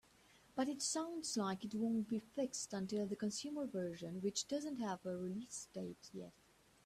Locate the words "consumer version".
3.15-4.19